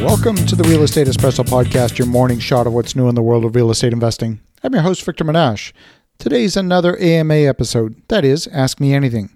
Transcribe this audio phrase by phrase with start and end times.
[0.00, 3.22] Welcome to the Real Estate Espresso Podcast, your morning shot of what's new in the
[3.22, 4.40] world of real estate investing.
[4.62, 5.72] I'm your host, Victor Menasce.
[6.18, 8.00] Today's another AMA episode.
[8.08, 9.30] That is, Ask Me Anything.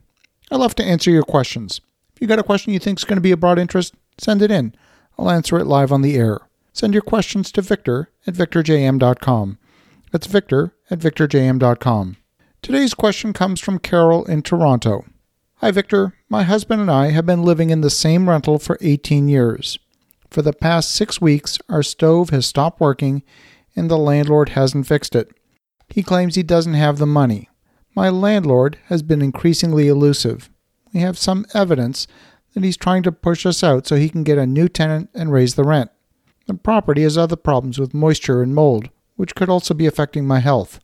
[0.50, 1.80] I love to answer your questions.
[2.14, 4.40] If you got a question you think is going to be of broad interest, send
[4.40, 4.74] it in.
[5.18, 6.40] I'll answer it live on the air.
[6.72, 9.58] Send your questions to victor at victorjm.com.
[10.12, 12.16] That's victor at victorjm.com.
[12.62, 15.04] Today's question comes from Carol in Toronto.
[15.56, 16.14] Hi, Victor.
[16.28, 19.78] My husband and I have been living in the same rental for 18 years.
[20.32, 23.22] For the past six weeks, our stove has stopped working
[23.76, 25.30] and the landlord hasn't fixed it.
[25.90, 27.50] He claims he doesn't have the money.
[27.94, 30.48] My landlord has been increasingly elusive.
[30.94, 32.06] We have some evidence
[32.54, 35.30] that he's trying to push us out so he can get a new tenant and
[35.30, 35.90] raise the rent.
[36.46, 40.40] The property has other problems with moisture and mold, which could also be affecting my
[40.40, 40.80] health.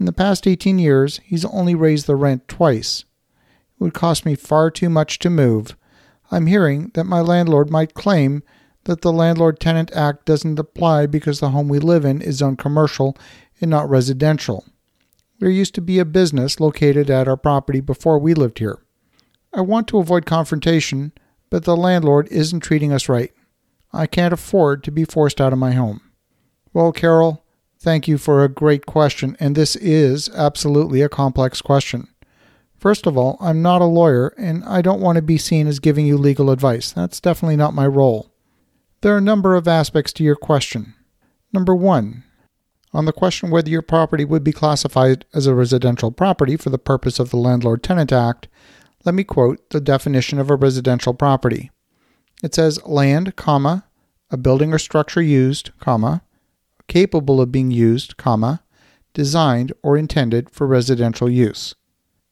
[0.00, 3.04] In the past 18 years, he's only raised the rent twice.
[3.78, 5.76] It would cost me far too much to move.
[6.32, 8.42] I'm hearing that my landlord might claim
[8.84, 12.56] that the Landlord Tenant Act doesn't apply because the home we live in is on
[12.56, 13.16] commercial
[13.60, 14.64] and not residential.
[15.38, 18.78] There used to be a business located at our property before we lived here.
[19.52, 21.12] I want to avoid confrontation,
[21.50, 23.32] but the landlord isn't treating us right.
[23.92, 26.00] I can't afford to be forced out of my home.
[26.72, 27.44] Well, Carol,
[27.78, 32.08] thank you for a great question, and this is absolutely a complex question.
[32.78, 35.78] First of all, I'm not a lawyer, and I don't want to be seen as
[35.78, 36.90] giving you legal advice.
[36.90, 38.31] That's definitely not my role.
[39.02, 40.94] There are a number of aspects to your question.
[41.52, 42.22] Number one,
[42.92, 46.78] on the question whether your property would be classified as a residential property for the
[46.78, 48.46] purpose of the Landlord Tenant Act,
[49.04, 51.72] let me quote the definition of a residential property.
[52.44, 53.86] It says land, comma,
[54.30, 56.22] a building or structure used, comma,
[56.86, 58.62] capable of being used, comma,
[59.14, 61.74] designed or intended for residential use.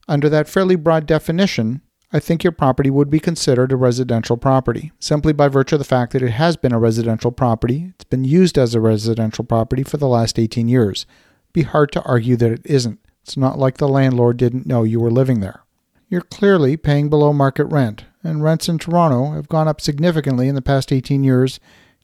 [0.06, 1.82] Under that fairly broad definition,
[2.12, 5.84] I think your property would be considered a residential property, simply by virtue of the
[5.84, 7.92] fact that it has been a residential property.
[7.94, 11.06] It's been used as a residential property for the last 18 years.
[11.52, 12.98] Be hard to argue that it isn't.
[13.22, 15.62] It's not like the landlord didn't know you were living there.
[16.08, 20.56] You're clearly paying below market rent, and rents in Toronto have gone up significantly in
[20.56, 21.60] the past 18 years.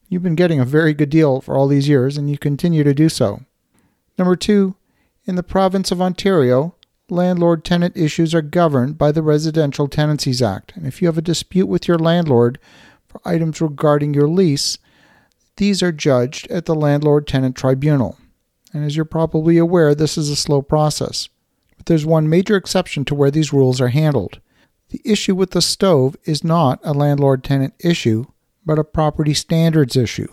[0.07, 2.93] You've been getting a very good deal for all these years, and you continue to
[2.93, 3.41] do so.
[4.17, 4.75] Number two,
[5.25, 6.75] in the province of Ontario,
[7.09, 10.75] landlord tenant issues are governed by the Residential Tenancies Act.
[10.75, 12.59] And if you have a dispute with your landlord
[13.07, 14.77] for items regarding your lease,
[15.55, 18.17] these are judged at the Landlord Tenant Tribunal.
[18.73, 21.29] And as you're probably aware, this is a slow process.
[21.77, 24.39] But there's one major exception to where these rules are handled.
[24.89, 28.25] The issue with the stove is not a landlord tenant issue,
[28.65, 30.27] but a property standards issue.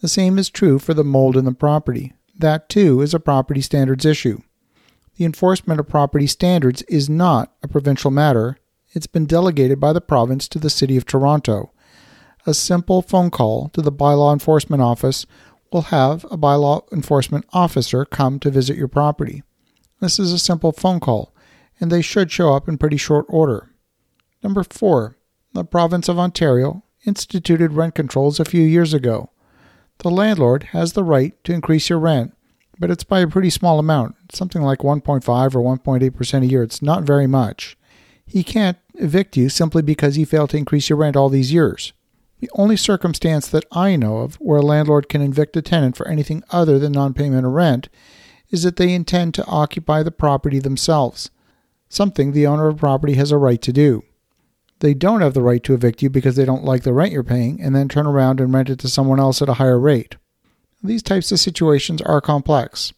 [0.00, 2.14] The same is true for the mold in the property.
[2.36, 4.40] That too is a property standards issue.
[5.20, 8.56] The enforcement of property standards is not a provincial matter.
[8.94, 11.72] It's been delegated by the province to the City of Toronto.
[12.46, 15.26] A simple phone call to the Bylaw Enforcement Office
[15.70, 19.42] will have a bylaw enforcement officer come to visit your property.
[20.00, 21.34] This is a simple phone call,
[21.78, 23.74] and they should show up in pretty short order.
[24.42, 25.18] Number four,
[25.52, 29.28] the province of Ontario instituted rent controls a few years ago.
[29.98, 32.34] The landlord has the right to increase your rent
[32.80, 36.62] but it's by a pretty small amount, something like 1.5 or 1.8% a year.
[36.62, 37.76] It's not very much.
[38.26, 41.92] He can't evict you simply because he failed to increase your rent all these years.
[42.40, 46.08] The only circumstance that I know of where a landlord can evict a tenant for
[46.08, 47.90] anything other than non payment of rent
[48.50, 51.30] is that they intend to occupy the property themselves,
[51.90, 54.02] something the owner of property has a right to do.
[54.78, 57.22] They don't have the right to evict you because they don't like the rent you're
[57.22, 60.16] paying and then turn around and rent it to someone else at a higher rate.
[60.82, 62.92] These types of situations are complex.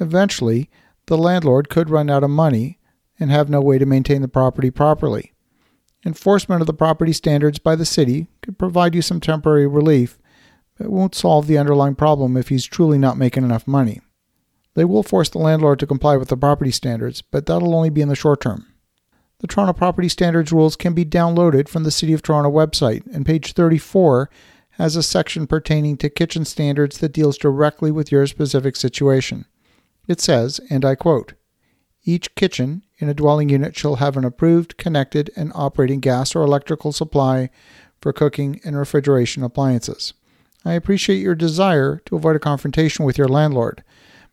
[0.00, 0.70] Eventually,
[1.06, 2.78] the landlord could run out of money
[3.20, 5.32] and have no way to maintain the property properly.
[6.06, 10.18] Enforcement of the property standards by the city could provide you some temporary relief,
[10.76, 14.00] but it won't solve the underlying problem if he's truly not making enough money.
[14.74, 18.00] They will force the landlord to comply with the property standards, but that'll only be
[18.00, 18.66] in the short term.
[19.40, 23.24] The Toronto Property Standards rules can be downloaded from the City of Toronto website, and
[23.24, 24.28] page 34
[24.78, 29.44] has a section pertaining to kitchen standards that deals directly with your specific situation.
[30.06, 31.34] It says, and I quote,
[32.04, 36.42] each kitchen in a dwelling unit shall have an approved, connected, and operating gas or
[36.42, 37.50] electrical supply
[38.00, 40.14] for cooking and refrigeration appliances.
[40.64, 43.82] I appreciate your desire to avoid a confrontation with your landlord,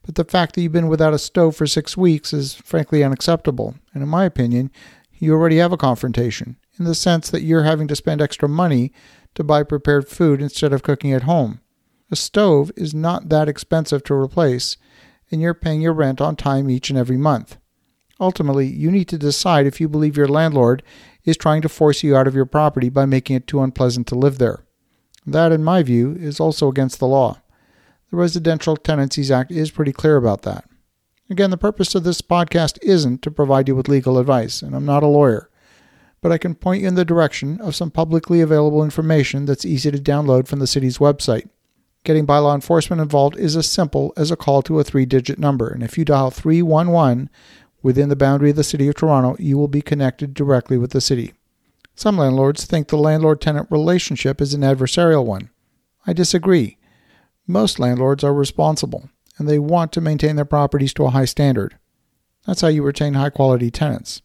[0.03, 3.75] but the fact that you've been without a stove for six weeks is frankly unacceptable,
[3.94, 4.71] and in my opinion,
[5.18, 8.92] you already have a confrontation, in the sense that you're having to spend extra money
[9.33, 11.62] to buy prepared food instead of cooking at home.
[12.12, 14.77] A stove is not that expensive to replace,
[15.31, 17.57] and you're paying your rent on time each and every month.
[18.19, 20.83] Ultimately, you need to decide if you believe your landlord
[21.25, 24.16] is trying to force you out of your property by making it too unpleasant to
[24.16, 24.63] live there.
[25.25, 27.42] That, in my view, is also against the law.
[28.12, 30.66] The Residential Tenancies Act is pretty clear about that.
[31.30, 34.86] Again, the purpose of this podcast isn't to provide you with legal advice, and I'm
[34.86, 35.50] not a lawyer,
[36.21, 39.91] but I can point you in the direction of some publicly available information that's easy
[39.91, 41.50] to download from the city's website.
[42.03, 45.67] Getting bylaw enforcement involved is as simple as a call to a three digit number,
[45.67, 47.29] and if you dial 311
[47.81, 51.01] within the boundary of the City of Toronto, you will be connected directly with the
[51.01, 51.33] city.
[51.95, 55.50] Some landlords think the landlord tenant relationship is an adversarial one.
[56.06, 56.77] I disagree.
[57.47, 61.77] Most landlords are responsible and they want to maintain their properties to a high standard.
[62.45, 64.21] That's how you retain high quality tenants.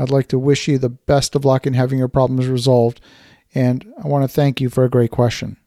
[0.00, 3.02] I'd like to wish you the best of luck in having your problems resolved,
[3.54, 5.58] and I want to thank you for a great question.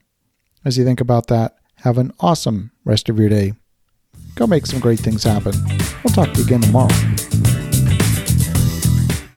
[0.66, 3.54] As you think about that, have an awesome rest of your day.
[4.34, 5.54] Go make some great things happen.
[6.04, 7.33] We'll talk to you again tomorrow.